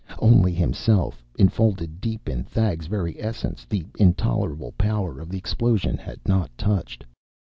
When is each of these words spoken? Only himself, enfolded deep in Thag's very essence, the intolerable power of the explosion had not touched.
Only 0.17 0.51
himself, 0.51 1.23
enfolded 1.37 2.01
deep 2.01 2.27
in 2.27 2.43
Thag's 2.43 2.87
very 2.87 3.21
essence, 3.21 3.67
the 3.69 3.85
intolerable 3.99 4.71
power 4.75 5.19
of 5.19 5.29
the 5.29 5.37
explosion 5.37 5.95
had 5.95 6.19
not 6.27 6.49
touched. 6.57 7.05